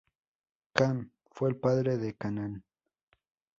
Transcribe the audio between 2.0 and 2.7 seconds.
Canaán.